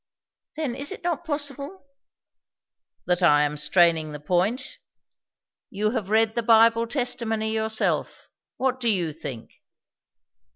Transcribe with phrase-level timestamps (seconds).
[0.55, 1.85] "Then, is it not possible"
[3.05, 4.79] "That I am straining the point?
[5.69, 8.27] You have read the Bible testimony yourself;
[8.57, 9.61] what do you think?"